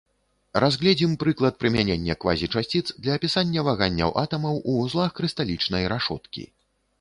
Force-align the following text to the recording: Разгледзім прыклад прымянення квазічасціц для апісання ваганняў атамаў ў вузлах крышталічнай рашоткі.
Разгледзім 0.63 1.11
прыклад 1.23 1.59
прымянення 1.63 2.15
квазічасціц 2.25 2.81
для 3.03 3.11
апісання 3.19 3.59
ваганняў 3.69 4.15
атамаў 4.23 4.55
ў 4.69 4.79
вузлах 4.79 5.09
крышталічнай 5.21 5.83
рашоткі. 5.97 6.43